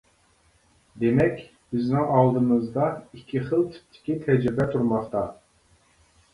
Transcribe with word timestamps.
دېمەك 1.03 1.43
بىزنىڭ 1.75 2.09
ئالدىمىزدا 2.15 2.89
ئىككى 3.19 3.45
خىل 3.53 3.63
تىپتىكى 3.77 4.19
تەجرىبە 4.27 4.71
تۇرماقتا. 4.75 5.27